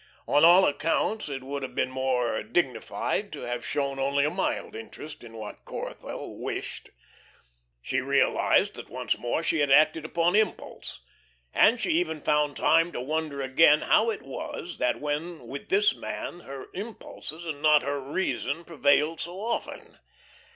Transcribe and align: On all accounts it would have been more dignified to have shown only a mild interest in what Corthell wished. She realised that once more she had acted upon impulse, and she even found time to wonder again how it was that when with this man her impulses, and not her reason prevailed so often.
On 0.27 0.43
all 0.43 0.65
accounts 0.65 1.29
it 1.29 1.43
would 1.43 1.61
have 1.61 1.75
been 1.75 1.91
more 1.91 2.41
dignified 2.41 3.31
to 3.33 3.41
have 3.41 3.63
shown 3.63 3.99
only 3.99 4.25
a 4.25 4.31
mild 4.31 4.75
interest 4.75 5.23
in 5.23 5.33
what 5.33 5.63
Corthell 5.63 6.39
wished. 6.39 6.89
She 7.83 8.01
realised 8.01 8.73
that 8.77 8.89
once 8.89 9.19
more 9.19 9.43
she 9.43 9.59
had 9.59 9.69
acted 9.69 10.03
upon 10.03 10.35
impulse, 10.35 11.01
and 11.53 11.79
she 11.79 11.91
even 11.99 12.19
found 12.19 12.57
time 12.57 12.91
to 12.93 12.99
wonder 12.99 13.41
again 13.43 13.81
how 13.81 14.09
it 14.09 14.23
was 14.23 14.79
that 14.79 14.99
when 14.99 15.45
with 15.45 15.69
this 15.69 15.93
man 15.95 16.39
her 16.39 16.65
impulses, 16.73 17.45
and 17.45 17.61
not 17.61 17.83
her 17.83 17.99
reason 18.01 18.65
prevailed 18.65 19.19
so 19.19 19.39
often. 19.39 19.99